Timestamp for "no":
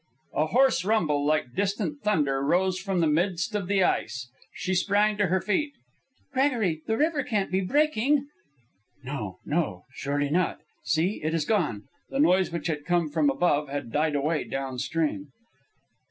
9.03-9.37, 9.45-9.85